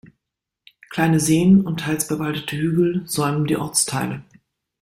Kleine 0.89 1.19
Seen 1.19 1.61
und 1.63 1.81
teils 1.81 2.07
bewaldete 2.07 2.55
Hügel 2.57 3.03
säumen 3.05 3.45
die 3.45 3.57
Ortsteile. 3.57 4.25